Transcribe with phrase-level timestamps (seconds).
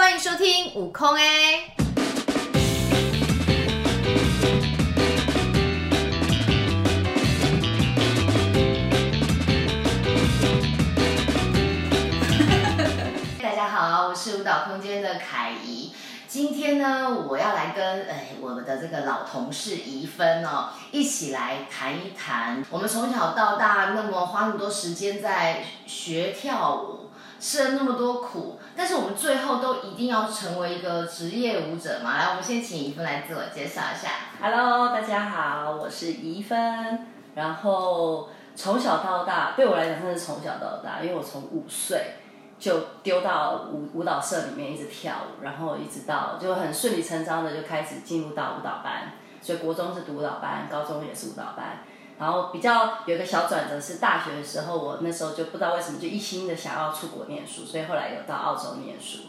[0.00, 1.74] 欢迎收听悟空哎。
[13.42, 15.92] 大家好，我是舞蹈空间的凯怡。
[16.26, 22.64] 今天呢，我要来跟哎我们的这个老同事怡芬哦，一起来谈一谈。
[22.70, 27.09] 我们从小到大，那么花那么多时间在学跳舞，
[27.40, 32.18] 吃了那么多苦，但是我们最后都一定要成为一个职业舞者嘛？
[32.18, 34.10] 来，我们先请怡芬来自我介绍一下。
[34.40, 37.06] Hello，大家好，我是怡芬。
[37.34, 42.14] 然后从小到大，对我来讲真是从小到大，因为我从五岁。
[42.58, 51.78] 就丢到舞舞蹈社里面一直跳舞，然后一直到就很顺理成章的就开始进入到舞蹈班，所以国中是读舞蹈班，高中也是舞蹈班，
[52.20, 59.20] 然后比较有一个小转折是大学的时候，我那时候就不知道为什么就一心的想要出国念书，所以后来有到澳洲念书。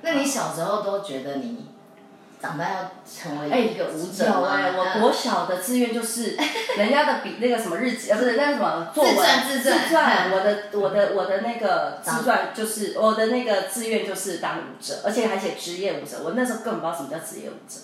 [0.00, 1.66] 那你小时候都觉得你？
[2.42, 4.48] 长大要成为一个舞者吗？
[4.54, 6.38] 哎、欸，我国小的志愿就是
[6.78, 10.30] 人家的笔那个什么日记，呃，不是那个什么作文自传，自传，自传。
[10.32, 16.22] 我的 我的我的那个自传就是我的那个志愿就是当舞者，而且还写职业舞者。
[16.24, 17.78] 我那时候根本不知道什么叫职业舞者。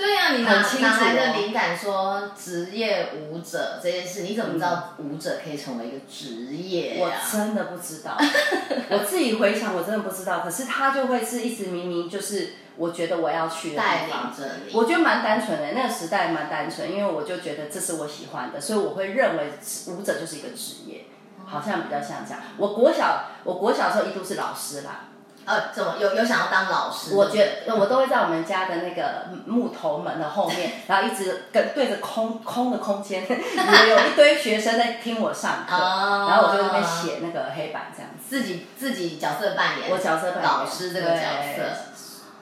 [0.00, 4.22] 对呀、啊，你哪哪来的灵感说职业舞者这件事？
[4.22, 7.04] 你怎么知道舞者可以成为一个职业、啊？
[7.04, 8.16] 我真的不知道，
[8.88, 10.40] 我自己回想，我真的不知道。
[10.40, 14.74] 可是他就会是一直明明就是，我觉得我要去的带领着你。
[14.74, 19.52] 我觉得蛮单纯的，那个时代蛮单纯，因为我就觉得这是我喜欢的，所以我会认为
[19.88, 21.04] 舞者就是一个职业，
[21.44, 22.40] 好像比较像这样。
[22.56, 25.08] 我国小，我国小的时候一度是老师啦。
[25.46, 27.14] 呃，怎么有有想要当老师？
[27.14, 41.22] 我觉得我都会在我们家的那个木头门的后面，然后一直跟对着空空的空间，有一堆学生在听我上课，哦、然后我就在那边写那个黑板这样子，自己自己角色扮演，我角色扮演老师这个角
[41.56, 41.62] 色。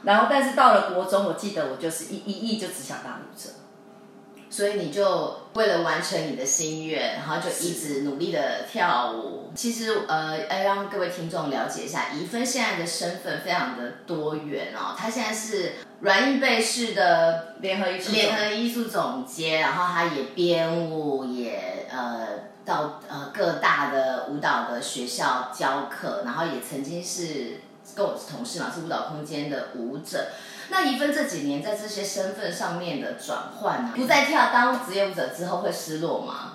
[0.04, 3.50] 然后，但是到了国中，我记得我就是一一意就只想当舞者。
[4.50, 9.50] 所以你就为了完成你的心愿，然后就一直努力的跳舞。
[9.54, 14.94] 其实呃，要让各位听众了解一下，怡芬现在的身份非常的多元哦。
[14.96, 22.26] 她现在是软硬贝氏的联合艺术联合艺术总监，然后她也编舞，也呃
[22.64, 27.60] 到呃各大的舞蹈的学校教课，然后也曾经是
[27.96, 30.28] 跟我是同事嘛，是舞蹈空间的舞者。
[30.70, 33.90] 那怡芬这几年在这些身份上面的转换呢？
[33.94, 36.52] 不再跳当职业舞者之后会失落吗？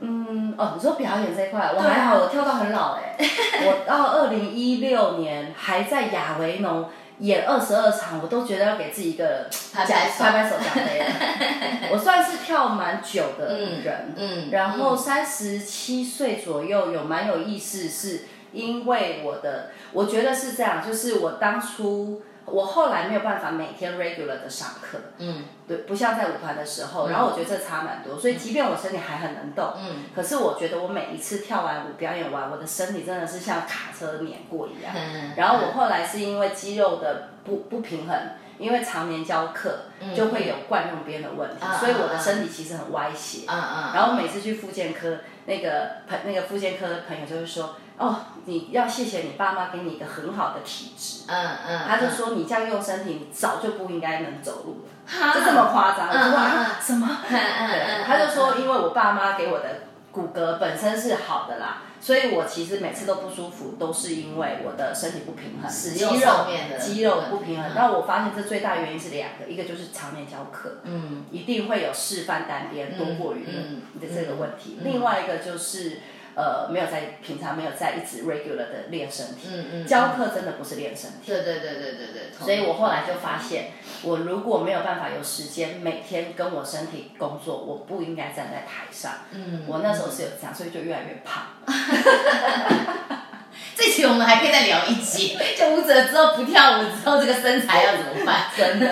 [0.00, 3.14] 嗯，哦，你说表演这一块，我还好，我跳到很老哎，
[3.66, 6.88] 我到二零一六年还在亚维农
[7.18, 11.06] 演二十二场，我都觉得要给自己一个拍拍手，拍拍手奖杯。
[11.92, 22.22] 我算是跳蛮久的人，嗯，嗯然后三十七岁左右有蛮有意思，是因为我的，我觉得是这样，就是我当初。
[22.46, 38.16] 我后来没有办法每天 regular 的上课，嗯，对，不像在舞团的时候，嗯、然后我觉得这差蛮多，所以即便我身体还很能动，嗯，可是我觉得我每一次跳完舞表演完，我的身体真的是像卡车碾过一样，嗯，然后我后来是因为肌肉的不不平衡，
[38.58, 39.80] 因为常年教课，
[40.16, 47.76] 就会有惯用边的问题，嗯、所以我的身体其实很歪斜，嗯嗯，然后每次去复健科，那个朋那个复健科的朋友就会说。
[48.00, 48.16] 哦，
[48.46, 51.24] 你要谢谢你爸妈给你一个很好的体质。
[51.28, 51.80] 嗯嗯。
[51.86, 55.34] 他就说你这样用身体，你早就不应该能走路了。
[55.34, 56.08] 就这么夸张？
[56.08, 57.18] 我说啊，什么？
[57.28, 58.02] 对。
[58.02, 66.46] 他就说，因为我爸妈给我的骨骼本身是好的啦，所以我其实每次都不舒服，都是因为我的身体不平衡，肌肉
[66.80, 67.72] 肌肉不平衡。
[67.74, 74.78] 那我发现这最大原因是两个，一个就是常年教课，嗯，一定会有示范单边多过于的这个问题。
[74.82, 75.98] 另外一个就是。
[76.34, 82.30] 呃，没有在平常没有在一直 regular 的练身体，嗯嗯，教课真的不是练身体，对对对对对对。
[82.38, 89.12] 所以我后来就发现，我如果没有办法有时间每天跟我身体工作，我不应该站在台上。
[89.32, 91.46] 嗯，我那时候是有这样，所以就越来越胖。
[93.76, 98.46] 这期我们还可以再聊一集，就舞者之后不跳舞之后，这个身材要怎么办？
[98.56, 98.86] 真的，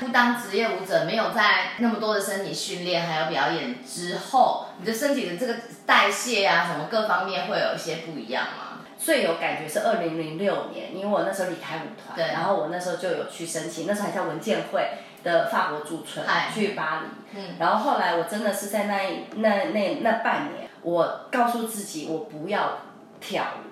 [0.00, 5.54] 不 当职业舞者，没有在那么多的身体训练还有表演之后，你的身体的这个
[5.86, 8.80] 代谢啊，什么各方面会有一些不一样吗？
[8.96, 14.88] 最有感觉是二零零六年，因为我那时候离开舞团，对，然后我那时候就有去申请，那时候还叫文建会
[15.22, 16.24] 的法国驻村，
[16.54, 22.78] 去巴黎，嗯，然后后来我真的是在那那那那半年，我告诉自己，我不要
[23.24, 23.70] 跳舞。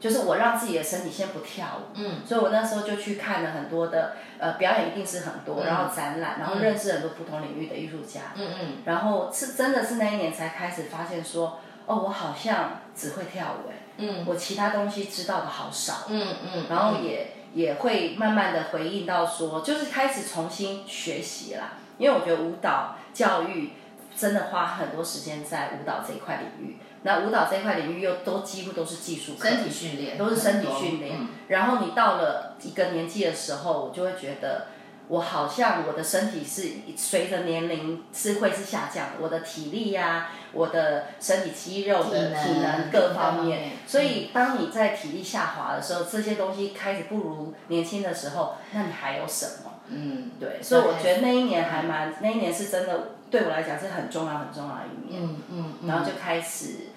[0.00, 21.78] 就是我让自己的身体先不跳舞，嗯，所以我那时候就去看了很多的呃表演，一定是很多，嗯、然后展览，然后认识很多不同领域的艺术家，嗯嗯，然后是真的是那一年才开始发现说，哦，我好像只会跳舞，哎，嗯，我其他东西知道的好少，嗯嗯，然后也也会慢慢的回应到说，就是开始重新学习啦。
[21.96, 23.70] 因为我觉得舞蹈教育
[24.14, 26.76] 真的花很多时间在舞蹈这一块领域。
[27.04, 31.16] 那舞蹈这一块领域又都几乎都是技术，身体训练都是身体训练。
[31.20, 34.66] 嗯、然后你到了一个年纪的时候，我就会觉得。
[35.06, 49.72] 我好像我的身体是随着年龄是会是下降，我的体力呀、啊，我的身体肌肉的体能各方面，所以当你在体力下滑的时候，这些东西开始不如年轻的时候，那你还有什么？
[49.88, 55.22] 嗯，对，所以我觉得那一年还蛮，那一年是真的对我来讲是很重要很重要的一年。
[55.22, 56.93] 嗯嗯，嗯，然后就开始。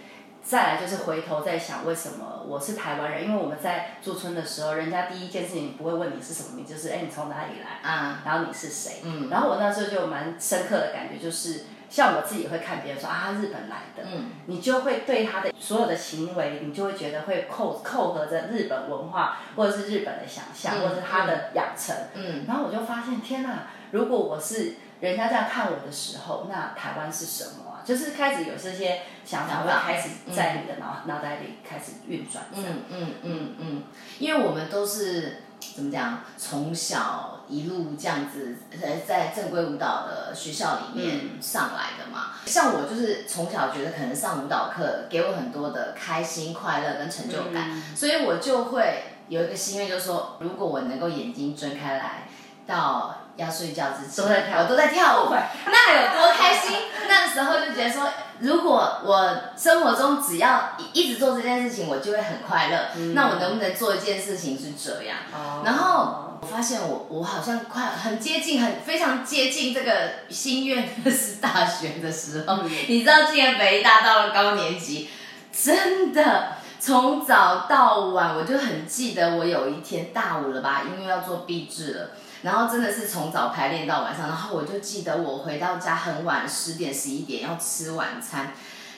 [0.48, 3.26] 再来就是回头再想，为什么我是台湾人？
[3.26, 7.90] 因为我们在驻村的时候，人家第一件事情不会问你是什么名，就是哎，你从哪里来？
[7.90, 9.02] 啊，然后你是谁？
[9.04, 27.67] 嗯，然后我那时候就蛮深刻的感觉，就是像我自己会看别人说啊，他日本来的，嗯，你就会对他的所有的行为，你就会觉得会扣扣合着日本文化，或者是日本的想象，或者是他的养成，嗯，然后我就发现，天哪，如果我是人家这样看我的时候，那台湾是什么？
[27.88, 32.44] 就是开始有这些想法，会开始在你的脑脑袋里开始运转。
[32.54, 33.84] 嗯嗯嗯嗯，
[34.20, 35.44] 因为我们都是
[35.74, 42.34] 怎么讲，从小一路这样子呃在正规舞蹈的学校里面上来的嘛。
[42.44, 52.28] 嗯、像我就是从小觉得可能上舞蹈课给我很多的开心、快乐跟成就感，嗯、所以我就会有一个心愿，就是说，如果我能够眼睛睁开来
[52.66, 53.24] 到。
[53.38, 55.30] 要睡觉之前，都在跳，我都在跳舞，
[55.66, 56.78] 那有多开心？
[57.08, 62.88] 那时候就觉得说，如果我生活中只要一直做这件事情，我就会很快乐。
[62.96, 65.18] 嗯、那我能不能做一件事情是这样？
[65.34, 69.94] 哦、然后我发现我我好像快很接近，很非常接近这个
[70.30, 72.56] 心愿的是大学的时候。
[72.56, 75.10] 嗯、你知道，进了北艺大到了高年级，
[75.52, 82.10] 真的从早到晚，我就很记得我有一天大五了吧，因为要做毕制了。
[82.44, 88.54] 然后真的是从早排练到晚上，然后我就记得我回到家很晚，十点十一点要吃晚餐，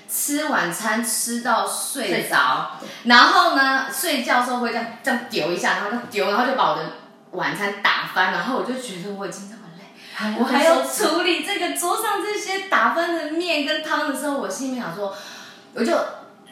[0.09, 2.71] 吃晚餐吃到睡着，
[3.05, 6.83] 然后呢睡觉的时候会这样这样丢一下，然后就丢，然后就把我的
[7.31, 15.15] 晚餐打翻，然后我就觉得我已经那么累，我还要处理这个桌上这些打翻的面跟汤的时候，我心里想说，
[15.73, 15.93] 我就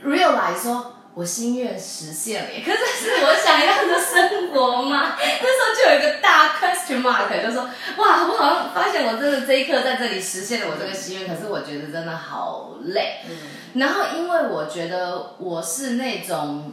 [0.06, 0.94] realize 说。
[1.18, 5.16] 我心愿实现了耶，可是是我想要的生活吗？
[5.18, 7.64] 那时候就有一个大 question mark，就说
[7.98, 13.22] 哇，我好像发现我真的这一刻在这里实现了我这个心愿，可是我觉得真的好累。
[13.28, 13.36] 嗯。
[13.82, 16.72] 然后因为我觉得我是那种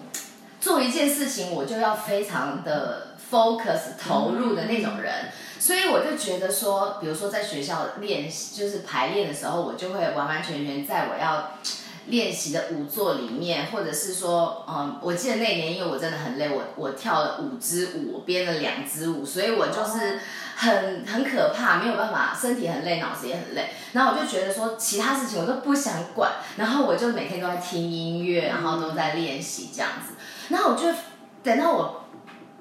[0.61, 11.53] 做一件事情我就要非常的 focus 投入的那种人，所以我就觉得说，比如说在学校练习就是排练的时候，我就会完完全全在我要。
[12.07, 20.21] 练习的舞作里面，或者是说，嗯，我记得那年，因为我真的很累，我我跳了五支舞，我编了两支舞，所以我就是
[20.55, 23.71] 很很可怕，没有办法，身体很累，脑子也很累。
[23.93, 30.15] 然后我就觉得说，其他事情我都不想管，然后我就每天都在听音乐，然后都在练习这样子。
[30.51, 30.89] 然后我就
[31.43, 32.05] 等到我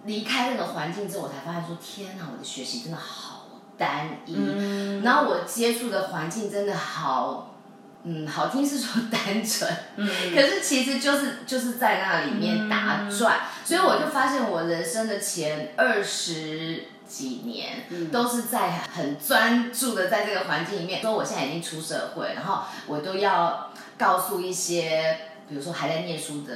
[0.06, 3.48] 离开那个环境之后，我才发现说，天哪，我的学习真的好
[3.78, 7.50] 单一，嗯、然后我接触的环境真的好。
[8.04, 21.02] 嗯，好听是说单纯，嗯，可是其实就是就是在那里面打转，嗯、所以我就发现我人生的前二十几年，嗯、都是在很专注的在这个环境里面。
[21.02, 25.18] 说我现在已经出社会，然后我都要告诉一些，
[25.48, 26.54] 比如说还在念书的。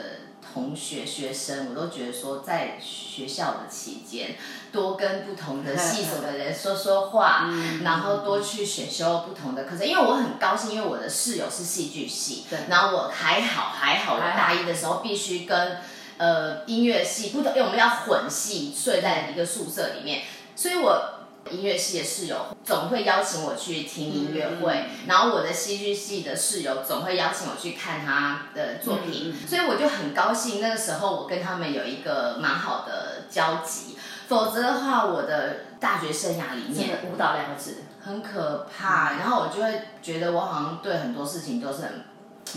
[0.58, 4.36] 同学、学生，我都觉得说，在学校的期间，
[4.72, 7.48] 多跟不同的系所的人说说话，
[7.86, 9.88] 然后多去选修不同的课程。
[9.88, 15.78] 因为我很高兴，因为我的室友是戏剧系，对然后我还好还好，我大一的时候必须跟
[16.18, 20.24] 呃音乐系不同，因为我们要混系，睡在一个宿舍里面，
[20.56, 21.14] 所以我。
[21.50, 30.62] 音乐系的室友总会邀请我去听音乐会，嗯、然后我的戏剧系的室友总会邀请我去看他的作品，嗯、所以我就很高兴。
[30.62, 42.06] 那个时候我跟他们有一个蛮好的交集，否则的话，我的大学生涯里面舞蹈两个字很可怕，然后我就会觉得我好像对很多事情都是很、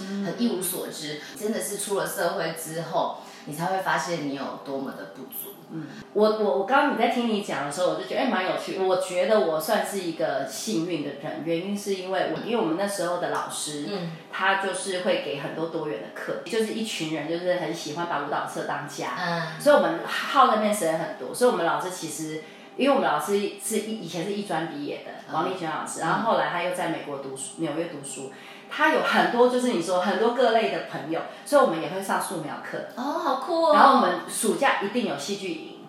[0.00, 1.20] 嗯、很一无所知。
[1.38, 5.54] 真的是出了社会之后，你才会发现你有多么的不足。
[5.72, 8.78] 嗯，我我我刚刚你在听你讲的时候，我就觉得哎蛮有趣。
[8.78, 21.34] 我觉得我算是一个幸运的人，原因是因为我因为我们那时候的老师，嗯，他就是会给很多多元的课，就是一群人就是很喜欢把舞蹈社当家，嗯，所以我们耗在那边时间很多。
[21.34, 22.42] 所以我们老师其实，
[22.80, 23.32] 因为我们老师
[23.62, 28.32] 是以前是艺专毕业的，王立全老师，然后后来他又在美国读书，纽约读书。
[28.72, 32.78] 他有很多，就是你说很多各类的朋友，所以我们也会上素描课。
[32.96, 33.74] 哦，好酷哦！
[33.74, 35.80] 然后我们暑假一定有戏剧营，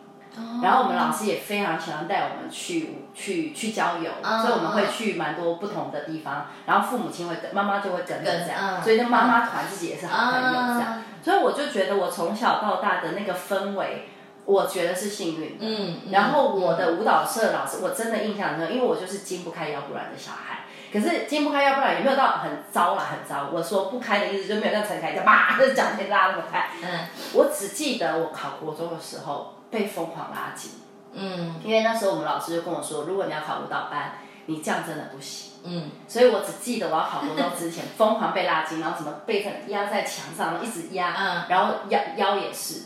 [0.64, 6.48] 然后我们老师也非常喜欢带我们去去去郊游，所以我们会去蛮多不同的地方。
[6.66, 11.04] 然后父母亲会跟，妈妈就会跟着这样，所以那妈妈团自己也是好朋友这样。
[11.24, 14.10] 所以我就觉得我从小到大的那个氛围，
[14.46, 15.66] 我觉得是幸运的。
[15.66, 16.12] 嗯。
[16.12, 20.66] 然后我的舞蹈社老师，我真的印象中，因为我就是筋不开腰不软的小孩。
[20.92, 23.50] 可是筋不开腰不软，也没有到很糟啦，很糟。
[23.52, 26.70] 我说不开的意思就没有像陈凯这样，叭，这脚可以拉那么开。
[26.82, 27.08] 嗯。
[27.34, 29.56] 我只记得我考国中的时候。
[29.72, 30.70] 被疯狂拉筋，
[31.14, 34.16] 嗯，因为那时候我们老师就跟我说，如果你要考舞蹈班，
[34.48, 42.82] 你这样真的不行，嗯，所以我只记得我要考国中之前疯狂被拉筋，然后什么背疼压在墙上，一直压，嗯，然后腰腰也是，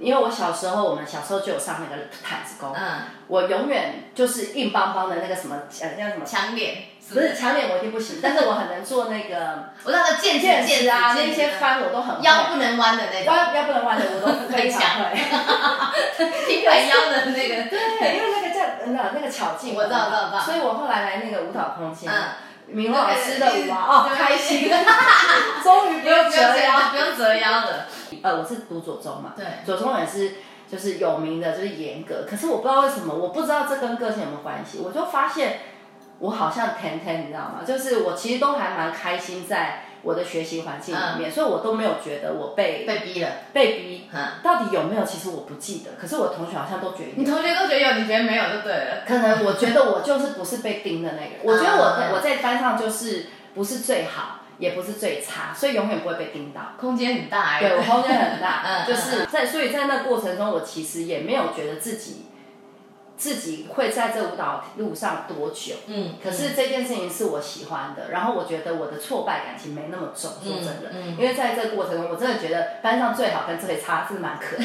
[0.00, 6.84] 因为我小时候我们小时候就有上那个毯子功，嗯，我永远就是硬邦邦的那个什么呃叫什么强脸。
[7.12, 12.22] 不是强脸我一定不行， 但是我很能做那个，我那个剑剑子啊，那些翻我都很会。
[12.22, 13.34] 腰不能弯的那种。
[13.34, 15.18] 腰腰不能弯的我都非常 会。
[16.46, 17.68] 平板腰的那个。
[17.68, 19.74] 对，因为那个叫那那个巧劲。
[19.74, 20.40] 我知道，知道，知道。
[20.40, 22.08] 所以我后来来那个舞蹈空间，
[22.66, 24.70] 明老师的舞啊，哦，开心，
[25.64, 27.86] 终于不用折腰，不用折腰的。
[28.22, 30.32] 呃，我是读左中嘛，对，左中也是
[30.70, 32.24] 就是有名的，就是严格。
[32.28, 35.58] 可是我不知道为什么，我不知道这跟个性有没有关系，我就发现。
[36.20, 37.62] 我好像天天，你知道吗？
[37.66, 44.06] 就是我其实都还蛮开心，在我的学习环境里面，嗯、所以我都没有觉得我被被逼了，被逼。
[44.12, 45.02] 嗯，到底有没有？
[45.02, 45.92] 其实我不记得。
[45.98, 49.02] 可是我同学好像都觉得，你同学都觉得有，你觉得没有就对了。
[49.08, 51.40] 可能我觉得我就是不是被盯的那个。
[51.50, 53.24] 我觉得我在我在班上就是
[53.54, 56.74] 不是最好，也不是最差，所以永远不会被盯到。
[56.78, 58.62] 空间很大，对，我空间很大。
[58.64, 62.26] 嗯，就是在所以在那过程中，我其实也没有觉得自己。
[63.20, 65.74] 自己会在这舞蹈路上多久？
[65.88, 74.64] 嗯，可是这件事情是我喜欢的，然后我觉得我的挫败感情没那么重，说真的，嗯，因为在这个过程中，我真的觉得班上最好跟最差是蛮可怜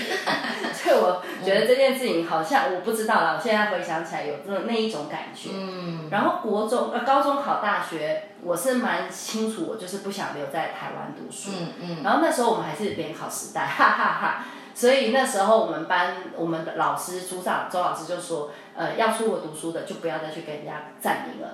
[0.64, 14.46] 的， 所以我觉得这件事情好像我不知道啦，我现在回想起来有那那一种感觉，嗯，然后国中呃高中考大学，我是蛮清楚，我就是不想留在台湾读书，嗯嗯，然后那时候我们还是联考时代，哈哈哈。
[14.76, 21.48] 所以那时候我们班我们的老师组长周老师就说，呃，要出国读书的就不要再去跟人家占名额，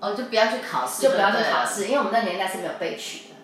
[0.00, 3.34] 哦，就不要去考试，就不要去考试，因为我们那年代是没有被取的，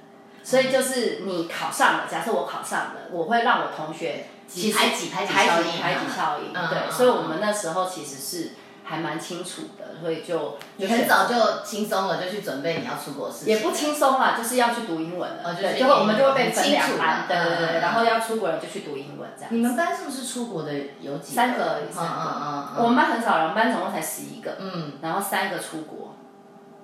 [0.42, 8.50] 所以就是你考上了，假设我考上了，我会让我同学其实排挤排挤效应，排挤效应，对，所以我们那时候其实是。
[8.86, 13.54] 还蛮清楚的，所以就你很早就轻松了，就去准备你要出国事情。
[13.54, 15.54] 也不轻松啦，就是要去读英文了。
[15.54, 19.48] 对，就我们就会被分两班，对对对，然后要出国了就去读英文这样。
[19.50, 21.34] 你们班是不是出国的有几个？
[21.34, 22.82] 三个，三个。
[22.82, 24.58] 我们班很少人，我们班总共才十一个。
[24.60, 24.92] 嗯。
[25.00, 26.14] 然后三个出国，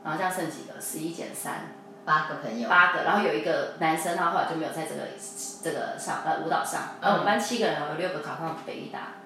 [0.03, 0.81] 然后这样剩几个？
[0.81, 1.75] 十一减三，
[2.07, 2.67] 八个朋友。
[2.67, 5.03] 八个，然后有一个男生，他后来就没有在这个
[5.63, 6.97] 这个上呃舞蹈上。
[7.03, 9.20] 然后我们班七个人，有六个考上北艺大。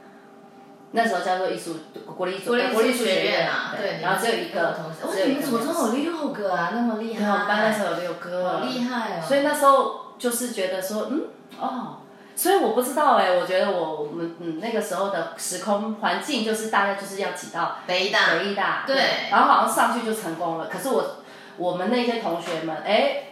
[0.96, 1.76] 那时候叫做艺术
[2.16, 7.18] 国立国立艺术学院啊，对，然后只有一个同学，哇，你们左中有六个啊，那么厉害！
[7.20, 9.22] 对，我们班那时候有六个，好厉害哦。
[9.26, 11.22] 所以那时候就是觉得说，嗯，
[11.58, 11.96] 哦，
[12.36, 18.96] 所以我不知道哎，我觉得我我们嗯那个时候的时空环境就是大概就是要挤到北艺大，北艺大，对，
[19.32, 20.68] 然后好像上去就成功了。
[20.68, 21.16] 可是我
[21.56, 23.24] 我们那些同学们，哎。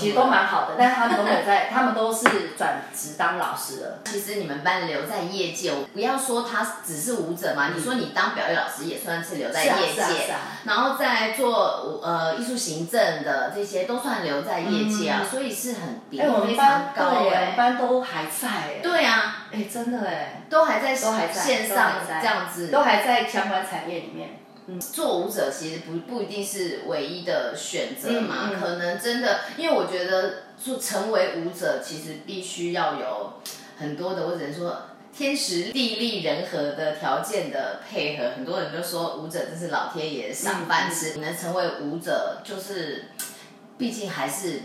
[0.00, 2.24] 其实都蛮好的，但是他们都没有在， 他们都是
[2.56, 3.98] 转职当老师了。
[4.04, 17.14] 其实你们班留在业界，我不要说他只是舞者嘛，你说你当表演老师也算是留在业界，然后再做呃艺术行政的这些都算留在业界啊，所以是很比例非常高哎。
[17.14, 18.80] 我们班都还在。
[18.82, 24.39] 对啊，哎，真的哎，都还在，都还在线上这样子，都还在相关产业里面。
[24.78, 33.32] 做舞者其实不不一定是唯一的选择嘛，可能真的，因为我觉得做成为舞者，其实必须要有
[33.78, 34.82] 很多的，我只能说
[35.16, 38.30] 天时地利人和的条件的配合。
[38.36, 43.06] 很多人就说舞者真是老天爷赏饭吃，你能成为舞者，就是
[43.76, 44.60] 毕竟还是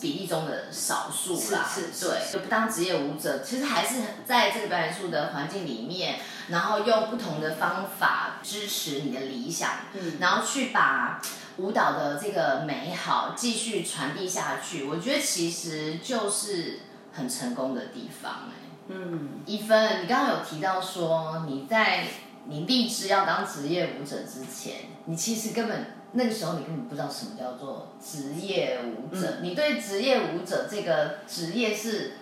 [0.00, 1.68] 比例中的少数啦。
[1.68, 6.20] 是是，对，就不当职业舞者，其实还是在这个表演术的环境里面。
[6.48, 11.22] 然后用不同的方法支持你的理想，嗯，然后去把
[11.58, 14.82] 舞蹈的这个美好继续传递下去。
[14.82, 16.80] 我觉得其实就是
[17.12, 18.48] 很成功的地方，
[18.88, 22.08] 嗯，一芬，你刚刚有提到说你在
[22.46, 32.12] 你立志要当职业舞者之前，你其实根本那个时候你根本不知道什么叫做职业舞者，嗯，你对职业舞者这个职业是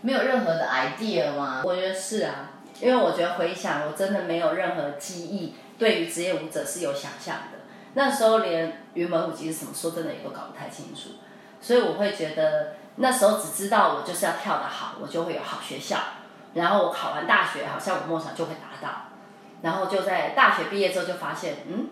[0.00, 1.62] 没有任何的 idea 吗？
[1.64, 2.50] 我觉得是啊。
[2.80, 7.58] 因为我觉得回想，我真的没有任何记忆，对于职业舞者是有想象的。
[7.94, 11.10] 那时候连云门舞集是什么，说真的也都搞不太清楚。
[11.60, 15.98] 所以我会觉得那时候只知道我就是要跳得好，我就会有好学校，
[16.54, 19.02] 然后我考完大学，好像我梦想就会达到，
[19.62, 21.86] 然后就在大学毕业之后就发现，嗯，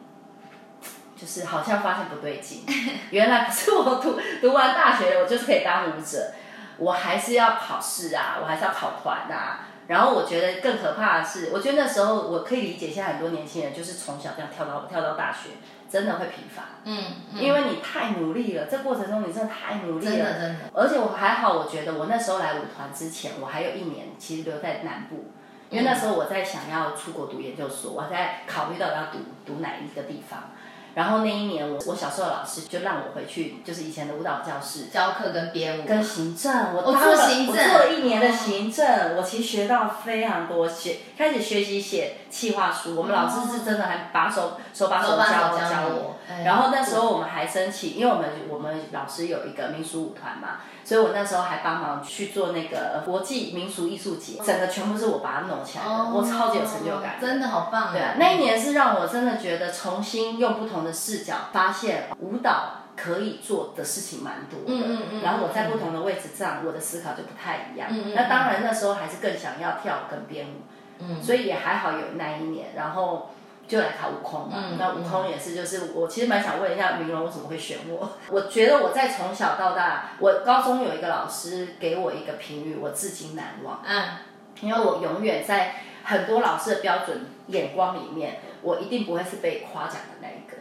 [1.22, 2.64] 就是好像发现不对劲，
[3.10, 6.32] 原来不是我读 读完大学我就是可以当舞者，
[6.78, 9.68] 我还是要考试啊，我还是要跑团啊。
[9.86, 15.50] 然后我觉得更可怕的是，我觉得那时候我可以理解，现在很多年轻人就是从小这样跳到跳到大学，
[15.88, 16.62] 真的会疲乏。
[16.84, 20.12] 嗯，嗯，因为你太努力了，这过程中你真的太努力了。
[20.12, 20.58] 真的真的。
[20.74, 25.30] 而且我还好，我觉得我那时候来舞团之前，我还有一年其实留在南部，
[25.68, 30.50] 因为那时候我在想要出国读研究所，我在考虑到要读读哪一个地方。
[30.94, 36.52] 然后那一年我，我我小时候的老师就让我回去，就是以前的舞蹈教室教课跟编舞跟行政。
[36.74, 42.94] 我当了，我做行政，我做了一年的行政，哦、我其实学到非常多，学开始学习写企划书。
[42.96, 45.24] 我们老师是真的还把手手把手教
[45.58, 46.16] 教，教我。
[46.44, 50.60] 然后那时候我们还申请，因为我们我们老师有一个民俗舞团嘛。
[50.84, 57.92] 所以我那时候还帮忙去做那个国际民俗艺术节，整个全部是我把它弄起来的，哦、我超级有成就感，真的好棒。
[57.92, 67.88] 对啊，那一年是让我真的觉得重新用不同的视角发现舞蹈可以做的事情蛮多的，嗯嗯嗯，然后我在不同的位置这样，我的思考就不太一样。
[68.16, 70.62] 那当然那时候还是更想要跳跟编舞，
[70.98, 73.30] 嗯，所以也还好有那一年，然后。
[73.72, 78.06] 就来考悟空嘛，嗯、那悟空也是，就是我其实蛮想问一下云龙为什么会选我？
[78.28, 83.80] 我觉得我在从小到大，我高中有一个老师给我一个评语，我至今难忘。
[83.82, 84.18] 嗯，
[84.60, 90.58] 因为我永远在很多老师的标准眼光里面，我一定不会是被夸奖的那一个。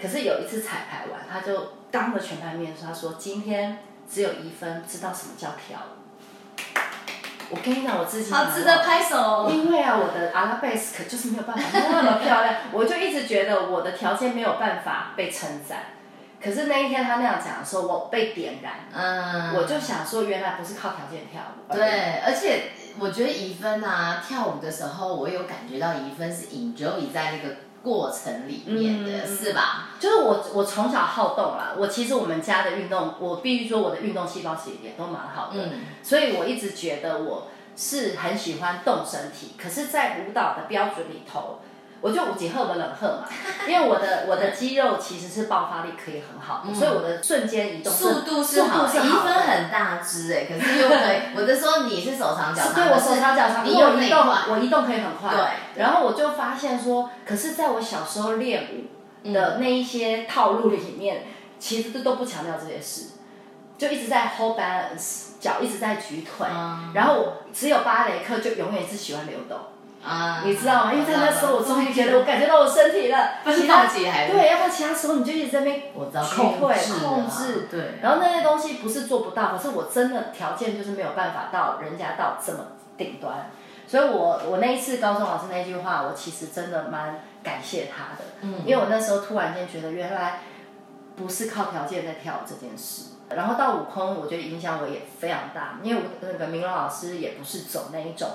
[0.00, 6.03] 可是有一次彩排完，他就当着全班面说：“他说今天只有一分知道什么叫跳舞。”
[7.54, 9.48] 我跟你讲，我自己好值得拍手。
[9.48, 15.84] 因为啊，我的阿拉贝斯可就是没有办法那么漂亮，我就一直觉得我的条件没有办法被称赞。
[16.42, 18.72] 可是那一天他那样讲的时候，我被点燃。
[18.92, 19.54] 嗯。
[19.54, 21.72] 我就想说，原来不是靠条件跳舞。
[21.72, 27.54] 对，而且我觉得怡芬啊，跳舞的时候，我有感觉到怡芬是 enjoy 在那个。
[27.84, 29.90] 过程里面的、嗯、是吧？
[30.00, 31.74] 就是我，我从小好动啦。
[31.78, 35.66] 我其实我们家的运动，我必须说我的运动细胞其实也都蛮好的。
[35.66, 39.52] 嗯，所以我一直觉得我是很喜欢动身体。
[39.56, 41.60] 可是，在舞蹈的标准里头。
[42.04, 43.24] 我就五级赫不冷赫嘛，
[43.66, 51.16] 因为我的我的肌肉其实是爆发力可以很好所以我的瞬间移动速度是好，一分很大只哎，可是又可以。
[51.34, 55.30] 我就说你是手长脚长，对，我手长脚长，你有移动，我移动可以很快。
[55.34, 63.12] 对，然后我就发现说，可是在我小时候练舞的那一些套路里面，嗯、其实都都不强调这些事，
[63.78, 69.58] 就一直在 hold balance，脚一直在举腿，嗯、然后我只有芭蕾课就永远是喜欢流动。
[70.04, 70.92] 啊，你知道吗？
[70.92, 73.30] 因为在那时候，我终于觉得我感觉到我身体了。
[73.46, 73.86] 其他
[74.30, 77.68] 对，要不然其他时候你就一直在那边控制，控制。
[77.70, 77.98] 对。
[78.02, 82.58] 然后那些东西不是做不到，可是我真的条件就是没有办法到人家到这么
[82.98, 83.50] 顶端。
[83.86, 88.24] 所以我我那一次高中老师那句话，我其实真的蛮感谢他的。
[88.42, 88.60] 嗯。
[88.66, 90.40] 因为我那时候突然间觉得，原来
[91.16, 93.12] 不是靠条件在跳这件事。
[93.30, 98.28] 然后到悟空，我觉得影响我也非常大，因为我那个明龙老师也不是走那一种。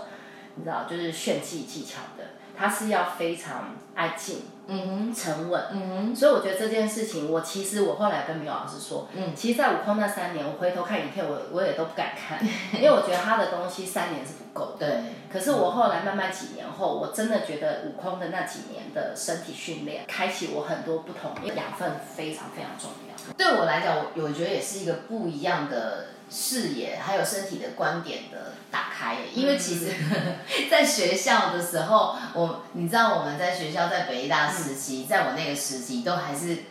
[0.56, 2.24] 你知道，就是炫技技巧的，
[2.58, 6.16] 他是要非常安静，嗯哼，沉稳，嗯哼。
[6.16, 12.40] 所以我觉得这件事情，我其实我后来跟苗老师说，嗯，其实，在悟空那三年，我回头看影片，我我也都不敢看，
[12.76, 14.86] 因为我觉得他的东西三年是不够的。
[14.86, 15.04] 对。
[15.32, 23.34] 可是我后来慢慢几年后，我真的觉得悟空的那几年的身体训练，开启我很多不同，因为养分非常非常重要。
[23.38, 26.08] 对我来讲，我我觉得也是一个不一样的。
[26.32, 29.94] 视野还有身体的观点的打开，因为其实，
[30.70, 36.64] 在学校的时候，我你知道我们在学校在北艺大时期，在我那个时期都还是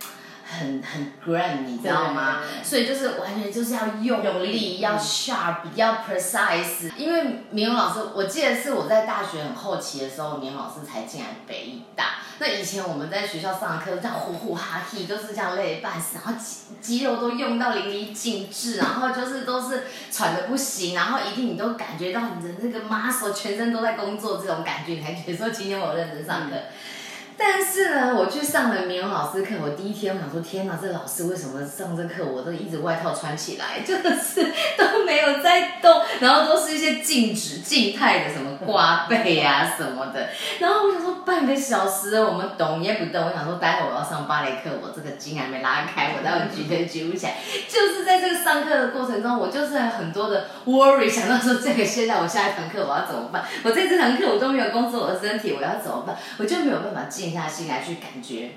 [0.50, 2.38] 很很 grand，你知道吗？
[2.64, 6.90] 所以就是完全就是要用力，要 sharp，要 precise。
[6.96, 12.14] 因为明荣老师，我记得是我在大学很后期的时候，明荣老师才进来北艺大。
[12.40, 26.56] 那以前我们在学校上课，这样呼呼哈气，都是这样累半死，然后肌肌肉都用到淋漓尽致，然后就是都是喘的不行，然后一定你都感觉到你的那个 muscle 全身都在工作这种感觉，你才觉得说今天我认真上课。
[26.56, 26.62] 嗯
[27.38, 34.42] 但是呢，我去上了铭荣老师课，我第一天我想说，天哪，这老师为什么上这课我都一直外套穿起来，真的是
[34.76, 34.97] 都，
[36.20, 40.28] 然后都是一些静止、静态的什么挂背啊什么的。
[40.60, 47.34] 然后我想说，半个小时我们动也不动，我想说，待会我要上芭蕾课，我这个筋还没拉开，我待会举腿举不起来。
[47.68, 53.44] 就是在这个上课的过程中，我就是很多的 worry，想到说，这个现在我下一堂课我要怎么办？
[53.64, 56.16] 我在这堂课我都没有工作我的身体，我要怎么办？
[56.38, 56.98] 我就没有办法。
[57.08, 58.50] 静下心来去感觉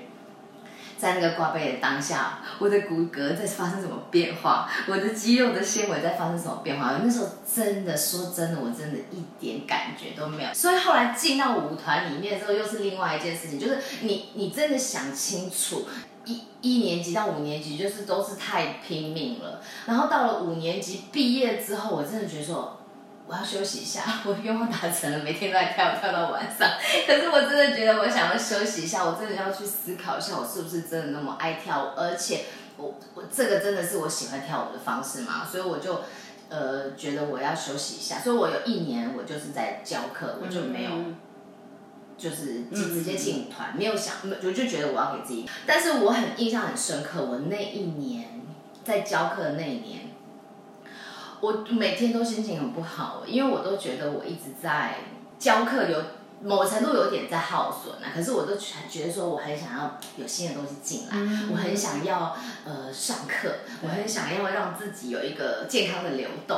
[1.02, 7.00] 在那个挂背的当下，我的骨骼在发生什么变化，我的肌肉的纤维在发生什么变化。
[7.02, 10.54] 那时候真的说真的，我真的一点感觉都没有。
[10.54, 15.88] 所以后来进到舞团里面之后，又是另外一件事情，就是你你真的想清楚，
[16.24, 22.78] 一一年级到五年级就是都是太拼命了，然后到了五年级毕业之后，我真的觉得说。
[23.32, 26.68] 我要休息一下， 我的愿望达成了，每天都在跳，跳到晚上。
[27.08, 31.88] 可是我真的觉得，我想要休息一下，我真的要去思考一下，我是不是真的那么爱跳舞？
[31.96, 32.44] 而且
[32.76, 35.46] 我我这个真的是我喜欢跳舞的方式嘛？
[35.50, 36.02] 所以我就
[36.50, 38.18] 呃觉得我要休息一下。
[38.18, 40.90] 所以我有一年我就是在教课，我就没有
[42.18, 45.48] 就是直接进舞团，没有想，我就觉得我要给自己。
[45.66, 48.42] 但是我很印象很深刻，我那一年
[48.84, 50.11] 在教课的那一年。
[51.42, 54.94] 我每天都心情很不好，因为我都觉得我一直在
[55.40, 56.00] 教课，有
[56.40, 58.14] 某程度有点在耗损啊。
[58.14, 66.56] 可是我都觉得说，我很想要有新的东西进来，嗯、我很想要呃上课，我很想要让自己有一个健康的流动。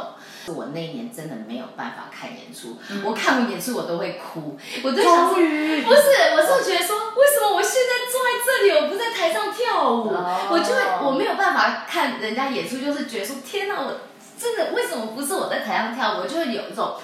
[0.49, 13.90] 我那一年真的没有办法看演出，嗯、我看完演出我都会哭，我都想说，不是，我是觉得说，为什么我现在坐在这里，我不在台上跳舞，哦、我就会我没有办法看人家演出，就是觉得说，天哪，我。
[14.38, 16.18] 真的，为什么不是我在台上跳？
[16.18, 16.97] 我就会有一种，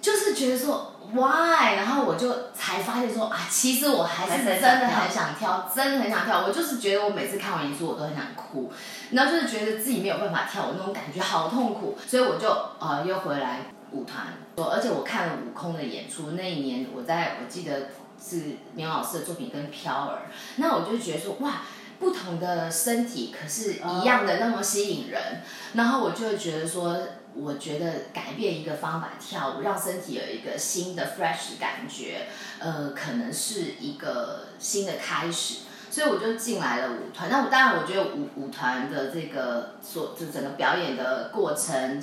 [0.00, 6.44] 就是觉得说 why，然后我就才发现说啊，其实我还是真的很想跳，真的很想跳。
[6.46, 8.70] 我就是觉得我每次看完演出，我都很想哭，
[9.12, 13.60] 然后就是觉得自己没有办法跳舞，那种感觉好痛苦，所以我就啊、又回来
[13.92, 14.26] 舞团。
[14.56, 17.88] 我而且我看了悟空的演出，那一年我在我记得
[18.22, 20.22] 是苗老师的作品跟飘儿，
[20.56, 21.62] 那我就觉得说哇。
[21.98, 25.42] 不同的身体，可是一样的那么吸引人。
[25.74, 26.98] 然后我就会觉得说，
[27.34, 32.26] 我觉得改变一个方法跳舞，让身体有一个新的 fresh 感觉，
[32.58, 35.60] 呃，可能是一个新的开始。
[35.90, 37.30] 所以我就进来了舞团。
[37.30, 42.02] 那我当然，我觉得舞舞团的这个所就整个表演的过程。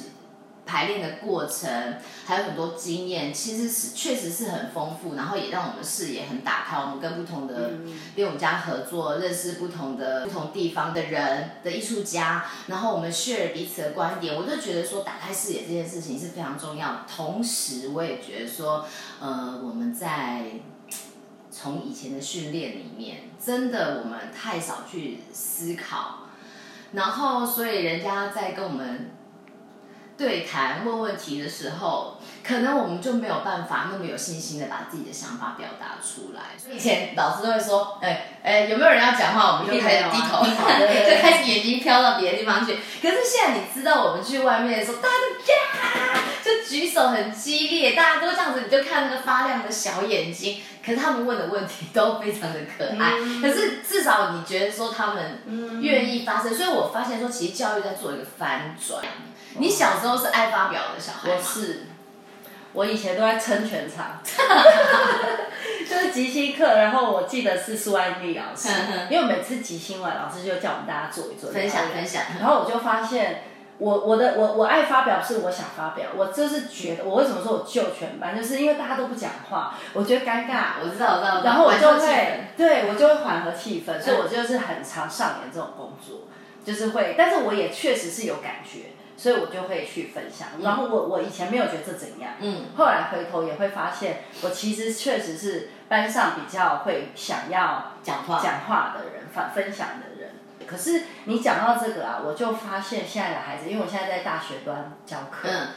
[0.64, 6.78] 排练的过程还有很多经验，其实是确实是很丰富，然后也让我们视野很打开。
[6.78, 7.72] 我们跟不同的
[8.16, 14.36] 编舞家合作，认识不同的不同地方的人的艺术家，然后我们 share 彼此的观点。
[14.36, 17.06] 我就觉得说，打开视野这件事情是非常重要。
[17.06, 18.86] 同时，我也觉得说，
[19.20, 20.44] 呃，我们在
[21.50, 26.28] 从以前的训练里面，真的我们太少去思考，
[26.94, 29.12] 然后所以人家在跟我们。
[30.22, 36.42] 对谈问问题的时候，可能我们就没有办法那么有信心的把自己的想法表达出来。
[36.56, 42.74] 所以以前老师都会说：“哎哎，有没有人要讲话？”我们就开始 低头，就开始眼睛飘到别的地方去。
[43.02, 50.62] 可是现在你知道，我们去外面的时候，大家都呀，就举手很激烈，大家都这样子，你就看那个发亮的小眼睛。
[50.86, 53.14] 可是他们问的问题都非常的可爱。
[53.20, 55.42] 嗯、可是至少你觉得说他们
[55.82, 59.04] 愿意发声，嗯、所以我发现说，其实教育在做一个翻转。
[59.58, 61.36] 你小时候是爱发表的小孩吗？
[61.38, 61.88] 我是，
[62.74, 64.20] 我以前都在撑全场，
[65.88, 68.70] 就是即兴课，然后我记得是苏安丽老师，
[69.10, 73.44] 因为每次即兴完，老师就叫我们大家做一做分享分享，然后我就发现，
[73.78, 86.22] 我我的我我爱发表是我想发表，我就是觉得我为什么说我救全班，就是因为大家都不讲话，我觉得尴尬，我知道我知道，然后我就会对我就会缓和气氛，所以我就是很常上演这种工作，
[86.64, 88.92] 就是会，但是我也确实是有感觉。
[89.22, 98.42] 所以我就会去分享，然后我我以前没有觉得这怎样，嗯，后来回头也会发现，我其实确实是班上比较会想要讲话。
[98.42, 98.96] 讲话。
[98.98, 100.32] 的人，分分享的人。
[100.66, 105.68] 可是你讲到这个啊，我就发现现在的孩子，因为我现在在大学端教课，嗯，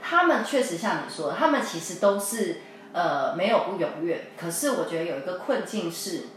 [0.00, 2.62] 他们确实像你说的，他们其实都是
[2.94, 6.28] 呃没有不踊跃，可是我觉得有一个困境是，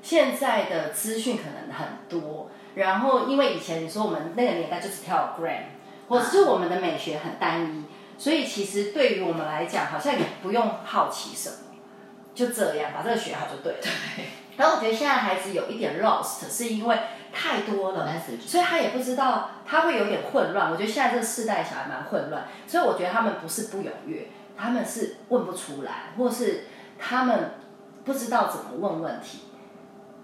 [0.00, 5.74] 现在的资讯可能很多，然后因为以前你说我们那个年代就是跳 Gram。
[6.08, 7.84] 或者是我们的美学很单一，
[8.16, 11.56] 所以其实对于我们来讲，好像也不用好奇什么，
[12.34, 13.78] 就这样把这个学好就对了。
[13.80, 14.24] 对。
[14.58, 16.98] 然后我觉得现在孩子有一点 lost，是因为
[17.32, 18.12] 太多了，
[18.44, 20.72] 所以他也不知道，他会有点混乱。
[20.72, 26.64] 我觉得现在这个世代小孩蛮混乱，所以我觉得他们不是不踊跃，他们是问不出来，或是
[26.98, 27.52] 他们
[28.04, 29.42] 不知道怎么问问题。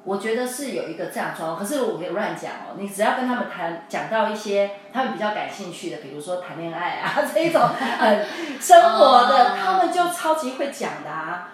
[0.04, 2.76] 我觉得是有一个这样状况，可是我可以乱讲哦。
[2.78, 8.26] 你只要跟他们谈，讲到一些他们比较感兴趣的，比如说谈恋爱啊 这一种很
[8.60, 11.50] 生活的，他们就超级会讲的啊。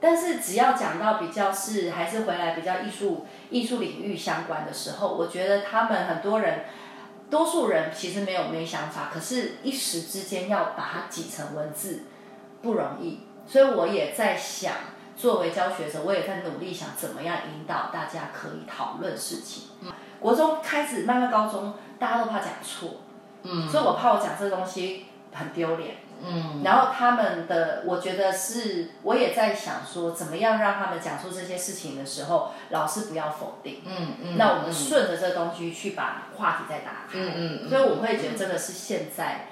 [0.00, 6.64] 但是只要讲到比较是还是回来比较艺术艺术领域相关的时候，我觉得他们很多人，
[7.28, 12.04] 多数人其实没有没想法，可是一时之间要把它挤成文字
[12.62, 14.72] 不容易，所以我也在想。
[15.20, 19.64] 作为教学者，我也在努力想怎么样引导大家可以讨论事情。
[19.82, 23.02] 嗯，国中开始，慢慢高中，大家都怕讲错，
[23.42, 25.96] 嗯，所以我怕我讲这个东西很丢脸。
[26.22, 39.46] 嗯，然后他们的，我觉得是，我也在想说，怎么样让他们讲出这些事情的时候，老师不要否定，嗯嗯，那我们顺着这个东西去把话题再打开，嗯嗯，所以我会觉得这个是现在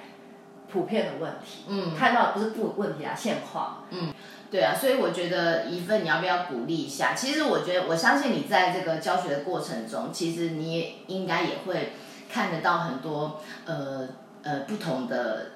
[0.71, 4.13] 普遍的问题，嗯，看到的不是不问题啊，现况，嗯，
[4.51, 7.13] 对啊，所以我觉得一份，你要不要鼓励一下？
[7.13, 11.93] 其实我觉得，我相信你在这个教学的过程中，其实你也应该也会
[12.31, 14.07] 看得到很多呃
[14.43, 15.51] 呃不同的。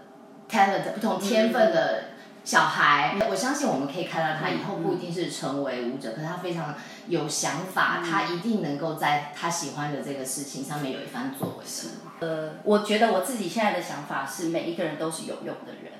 [0.49, 2.03] talent 不同天分的
[2.43, 6.75] 小孩，嗯、我相信我们可以看到他以后不一定是成为舞者，嗯、可是他非常
[7.07, 11.65] 有想法，嗯、他一定能够在他喜欢的这个事情上面有一番作为。
[11.65, 11.87] 是
[12.19, 15.93] 呃，我觉得我自己现在的想法是，每一个人都是有用的人。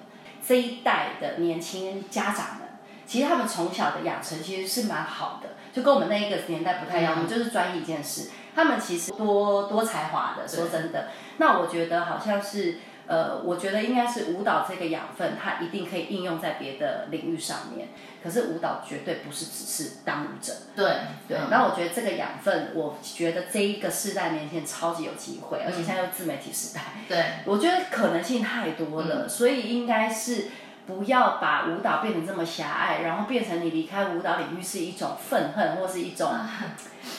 [0.46, 2.63] 这一代的年轻家长们，
[3.06, 8.30] 其实他们从小的养成其实是蛮好的，就跟我们那一个年代不太一样，嗯、我们就是专一一件事。
[8.56, 11.08] 他们其实多多才华的，说真的。
[11.38, 12.78] 那我觉得好像是。
[13.06, 17.90] 呃，我觉得应该是舞蹈这个养分，它一定可以应用在别的领域上面。
[18.24, 20.54] 可是舞蹈绝对不是只是当舞者。
[20.74, 20.86] 对
[21.28, 21.38] 对。
[21.52, 26.82] 那我觉得这个养分，我觉得这一个世代年轻人超级有机会，而且现在又自媒体时代。
[27.10, 27.26] 对。
[27.44, 30.48] 我觉得可能性太多了，嗯、所以应该是。
[30.86, 36.30] 不要把舞蹈变成这么狭隘，然后变成你离开舞蹈领域是一种愤恨，或是一种，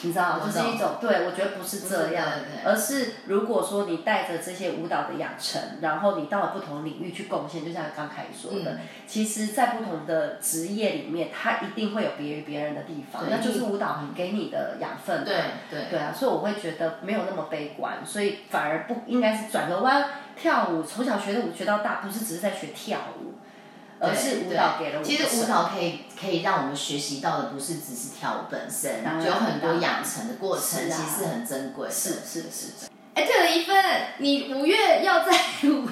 [0.03, 2.27] 你知道，就是一种，对，我觉得不是这样，
[2.63, 15.23] 而是如果说你带着这些舞蹈的养成，然后你到了不同领域去贡献，就像刚开始说的，嗯、其实，在不同的职业里面，它一定会有别于别人的地方，那就是舞蹈给你的养分。
[15.23, 15.35] 对
[15.69, 15.85] 对。
[15.89, 23.34] 对啊，所以我会觉得没有那么悲观，所以反而不应该是转个弯跳舞，从小学的舞学到大，不是只是在学跳舞。
[23.99, 25.03] 而是舞蹈给了我。
[25.03, 31.93] 其实舞蹈可以可以让我们学习到的，不是只是跳舞本身，就有很多养成的过程，其实是很珍贵的。
[31.93, 32.87] 是是是。
[33.13, 33.75] 哎，对了，一芬，
[34.17, 35.31] 你五月要在
[35.69, 35.87] 舞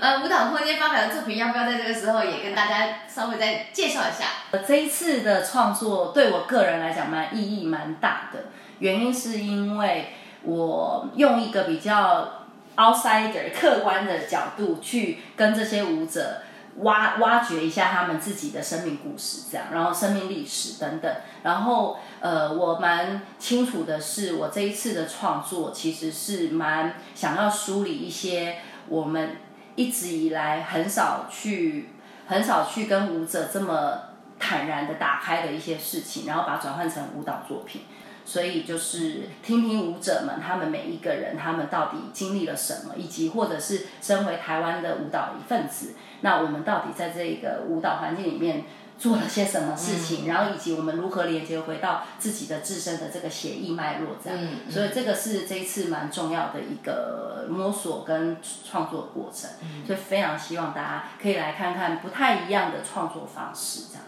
[0.00, 4.26] 呃舞蹈空间发表的作品，要不要在这个时候也跟大家稍微再介绍一下？
[4.66, 8.44] 这一次的创作对我个人来讲蛮意义蛮大的，
[8.78, 16.42] 原因是因为我用一个比较 outsider 客观的角度去跟这些舞者。
[16.82, 29.36] 挖挖掘一下他们自己的生命故事，这样，然后生命历史等等，然后呃，我蛮清楚的是，我这一次的创作其实是蛮想要梳理一些我们
[29.76, 31.90] 一直以来很少去
[32.26, 33.98] 很少去跟舞者这么
[34.38, 37.82] 坦然的打开的一些事情，然后把它转换成舞蹈作品。
[38.30, 48.66] 所以就是听听舞者们，他们每一个人，他们到底经历了什么，以及或者是身为台湾的舞蹈一份子，那我们到底在这个舞蹈环境里面
[49.00, 54.38] 做了些什么事情，嗯、然后以及我们如何连接回到自己的自身的这个协议脉络，这样。
[54.40, 64.04] 嗯嗯、所以这个是这一次蛮重要的一个摸索跟创作过程，嗯、所以非常希望大家可以来看看不太一样的创作方式，这样。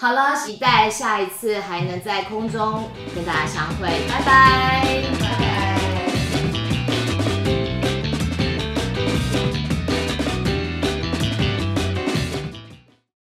[0.00, 5.59] 好了，期待下一次还能在空中跟大家相会，拜拜。